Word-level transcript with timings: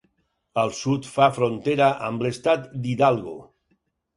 Al 0.61 0.71
sud 0.77 1.09
fa 1.17 1.27
frontera 1.35 1.91
amb 2.09 2.27
l'estat 2.27 2.67
d'Hidalgo. 2.87 3.37